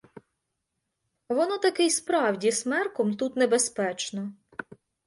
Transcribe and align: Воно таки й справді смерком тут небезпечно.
Воно 1.29 1.57
таки 1.57 1.85
й 1.85 1.89
справді 1.89 2.51
смерком 2.51 3.13
тут 3.17 3.35
небезпечно. 3.35 4.31